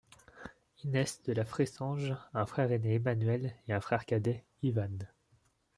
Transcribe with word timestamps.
Inès 0.83 1.21
de 1.25 1.31
La 1.31 1.45
Fressange 1.45 2.15
a 2.33 2.41
un 2.41 2.47
frère 2.47 2.71
aîné 2.71 2.95
Emmanuel 2.95 3.53
et 3.67 3.73
un 3.73 3.81
frère 3.81 4.07
cadet, 4.07 4.43
Ivan. 4.63 4.97